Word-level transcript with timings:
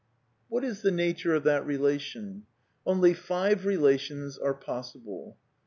4 0.49 0.55
What 0.57 0.63
is 0.63 0.81
the 0.81 0.89
nature 0.89 1.35
of 1.35 1.43
that 1.43 1.63
relation 1.63 2.39
t 2.39 2.43
Only 2.87 3.13
five 3.13 3.63
r 3.63 3.71
elations 3.73 4.39
are 4.41 4.55
possible. 4.55 5.37